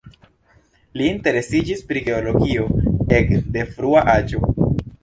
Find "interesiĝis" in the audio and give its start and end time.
1.09-1.85